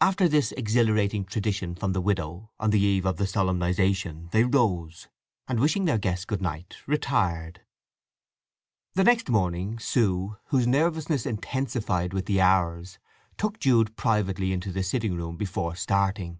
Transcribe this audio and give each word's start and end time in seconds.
After 0.00 0.28
this 0.28 0.52
exhilarating 0.52 1.24
tradition 1.24 1.74
from 1.74 1.92
the 1.92 2.00
widow 2.00 2.52
on 2.60 2.70
the 2.70 2.78
eve 2.78 3.04
of 3.04 3.16
the 3.16 3.26
solemnization 3.26 4.28
they 4.30 4.44
rose, 4.44 5.08
and, 5.48 5.58
wishing 5.58 5.84
their 5.84 5.98
guest 5.98 6.28
good 6.28 6.40
night, 6.40 6.76
retired. 6.86 7.62
The 8.94 9.02
next 9.02 9.28
morning 9.28 9.80
Sue, 9.80 10.36
whose 10.50 10.68
nervousness 10.68 11.26
intensified 11.26 12.12
with 12.12 12.26
the 12.26 12.40
hours, 12.40 13.00
took 13.36 13.58
Jude 13.58 13.96
privately 13.96 14.52
into 14.52 14.70
the 14.70 14.84
sitting 14.84 15.16
room 15.16 15.36
before 15.36 15.74
starting. 15.74 16.38